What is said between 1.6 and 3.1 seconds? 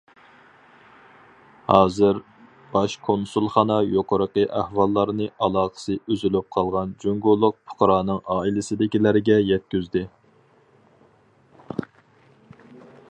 ھازىر، باش